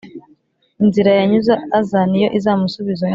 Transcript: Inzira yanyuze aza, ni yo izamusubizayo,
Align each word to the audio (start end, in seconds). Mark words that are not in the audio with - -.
Inzira 0.83 1.09
yanyuze 1.19 1.53
aza, 1.79 2.01
ni 2.09 2.19
yo 2.23 2.27
izamusubizayo, 2.37 3.09